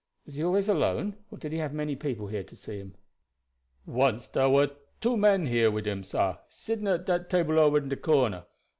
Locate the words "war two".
4.49-5.15